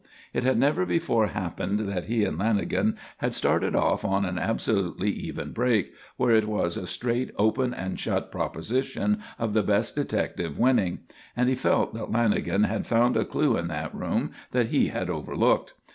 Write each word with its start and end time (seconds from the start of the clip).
It 0.33 0.43
had 0.43 0.57
never 0.57 0.83
before 0.83 1.27
happened 1.27 1.81
that 1.81 2.05
he 2.05 2.23
and 2.23 2.39
Lanagan 2.39 2.97
had 3.19 3.35
started 3.35 3.75
off 3.75 4.03
on 4.03 4.25
an 4.25 4.39
absolutely 4.39 5.11
even 5.11 5.51
break 5.51 5.93
where 6.17 6.33
it 6.33 6.47
was 6.47 6.75
a 6.75 6.87
straight 6.87 7.29
open 7.37 7.71
and 7.71 7.99
shut 7.99 8.31
proposition 8.31 9.19
of 9.37 9.53
the 9.53 9.61
best 9.61 9.93
detective 9.93 10.57
winning; 10.57 11.01
and 11.37 11.49
he 11.49 11.53
felt 11.53 11.93
that 11.93 12.09
Lanagan 12.11 12.65
had 12.65 12.87
found 12.87 13.15
a 13.15 13.23
clue 13.23 13.55
in 13.57 13.67
that 13.67 13.93
room 13.93 14.31
that 14.53 14.69
he 14.69 14.87
had 14.87 15.07
overlooked. 15.07 15.75